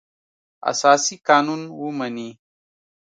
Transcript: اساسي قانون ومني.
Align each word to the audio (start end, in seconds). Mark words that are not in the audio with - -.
اساسي 0.71 1.15
قانون 1.27 1.61
ومني. 1.83 2.29